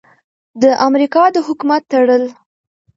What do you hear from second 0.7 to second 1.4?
امریکا د